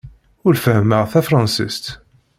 [0.45, 1.85] Ur fehhmeɣ tafṛensist.